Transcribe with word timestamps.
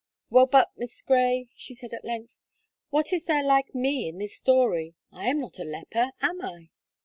"Well 0.31 0.47
but, 0.47 0.71
Miss 0.75 0.99
Gray," 1.03 1.49
she 1.55 1.75
said, 1.75 1.93
at 1.93 2.03
length, 2.03 2.39
"what 2.89 3.13
is 3.13 3.25
there 3.25 3.43
like 3.43 3.75
me 3.75 4.07
in 4.09 4.17
this 4.17 4.35
story; 4.35 4.95
I 5.11 5.27
am 5.29 5.39
not 5.39 5.59
a 5.59 5.63
leper, 5.63 6.09
am 6.23 6.41
I?" 6.41 6.69